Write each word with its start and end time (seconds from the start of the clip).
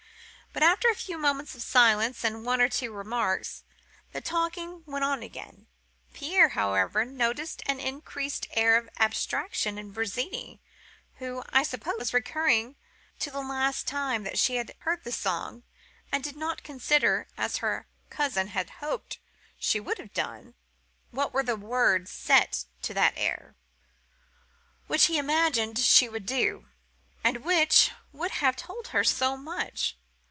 But 0.53 0.63
after 0.63 0.89
a 0.89 0.95
few 0.95 1.17
moments 1.17 1.55
of 1.55 1.61
silence, 1.61 2.25
and 2.25 2.45
one 2.45 2.59
or 2.59 2.67
two 2.67 2.91
remarks, 2.91 3.63
the 4.11 4.19
talking 4.19 4.83
went 4.85 5.05
on 5.05 5.23
again. 5.23 5.67
Pierre, 6.13 6.49
however, 6.49 7.05
noticed 7.05 7.61
an 7.67 7.79
increased 7.79 8.47
air 8.51 8.75
of 8.75 8.89
abstraction 8.99 9.77
in 9.77 9.93
Virginie, 9.93 10.59
who, 11.19 11.41
I 11.51 11.63
suppose, 11.63 11.97
was 11.99 12.13
recurring 12.13 12.75
to 13.19 13.31
the 13.31 13.39
last 13.39 13.87
time 13.87 14.25
that 14.25 14.37
she 14.37 14.57
had 14.57 14.75
heard 14.79 15.05
the 15.05 15.11
song, 15.13 15.63
and 16.11 16.21
did 16.21 16.35
not 16.35 16.63
consider, 16.63 17.29
as 17.37 17.57
her 17.57 17.87
cousin 18.09 18.47
had 18.47 18.71
hoped 18.81 19.19
she 19.57 19.79
would 19.79 19.99
have 19.99 20.13
done, 20.13 20.53
what 21.11 21.31
were 21.33 21.43
the 21.43 21.55
words 21.55 22.11
set 22.11 22.65
to 22.81 22.93
the 22.93 23.17
air, 23.17 23.55
which 24.87 25.05
he 25.05 25.17
imagined 25.17 25.79
she 25.79 26.09
would 26.09 26.29
remember, 26.29 26.67
and 27.23 27.45
which 27.45 27.91
would 28.11 28.31
have 28.31 28.57
told 28.57 28.89
her 28.89 29.05
so 29.05 29.37
much. 29.37 29.95